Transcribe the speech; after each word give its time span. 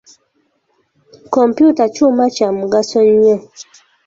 Kompyuta 1.33 1.83
kyuma 1.93 2.23
kya 2.35 2.49
mugaso 2.57 2.99
nnyo. 3.09 3.35